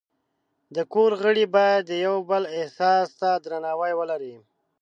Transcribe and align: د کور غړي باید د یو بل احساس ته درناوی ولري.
د 0.75 0.77
کور 0.93 1.11
غړي 1.21 1.45
باید 1.55 1.81
د 1.87 1.91
یو 2.05 2.15
بل 2.29 2.43
احساس 2.59 3.07
ته 3.19 3.29
درناوی 3.43 3.93
ولري. 3.99 4.35